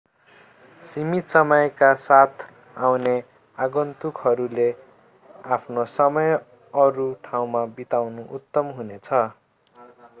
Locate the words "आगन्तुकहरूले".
3.57-4.67